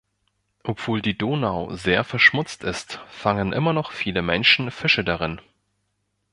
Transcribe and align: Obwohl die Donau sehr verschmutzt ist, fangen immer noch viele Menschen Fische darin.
Obwohl 0.63 1.03
die 1.03 1.15
Donau 1.15 1.75
sehr 1.75 2.03
verschmutzt 2.03 2.63
ist, 2.63 2.99
fangen 3.09 3.53
immer 3.53 3.71
noch 3.71 3.91
viele 3.91 4.23
Menschen 4.23 4.71
Fische 4.71 5.03
darin. 5.03 5.39